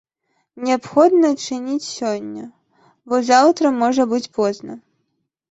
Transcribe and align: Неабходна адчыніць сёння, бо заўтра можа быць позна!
Неабходна 0.69 1.29
адчыніць 1.33 1.89
сёння, 1.97 2.45
бо 3.11 3.21
заўтра 3.29 3.75
можа 3.85 4.09
быць 4.17 4.25
позна! 4.41 4.73